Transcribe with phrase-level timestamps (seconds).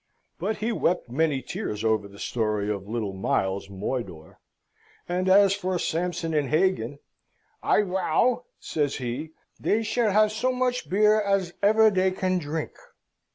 [0.39, 4.39] But he wept many tears over the story of little Miles's moidore;
[5.07, 6.97] and as for Sampson and Hagan,
[7.61, 12.71] "I wow," says he, "dey shall have so much beer als ever dey can drink."